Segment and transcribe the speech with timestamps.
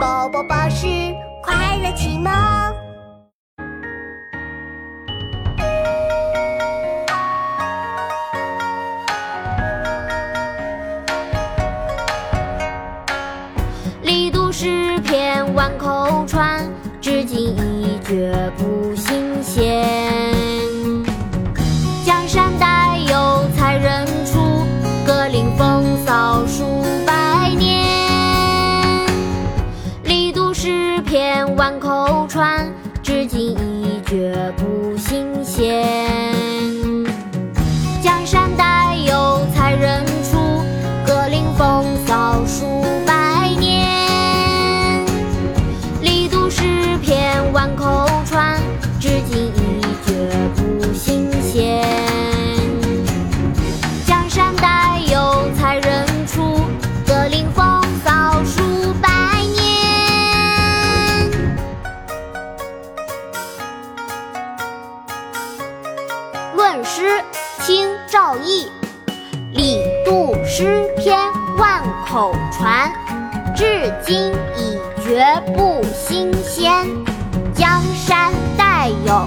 [0.00, 0.86] 宝宝巴士
[1.42, 2.32] 快乐启蒙。
[14.00, 16.66] 力读诗篇万口传，
[17.02, 19.84] 至今一绝不新鲜。
[22.06, 24.64] 江山代有才人出，
[25.06, 25.84] 格林风
[31.90, 32.72] 口传，
[33.02, 35.84] 至今一绝不新鲜。
[38.00, 40.38] 江山代有才人出，
[41.04, 42.79] 各领风骚数
[66.60, 67.24] 论诗，
[67.62, 68.70] 清·赵翼。
[69.54, 71.18] 李杜诗篇
[71.56, 72.92] 万口传，
[73.56, 76.86] 至今已绝不新鲜。
[77.54, 79.26] 江山代有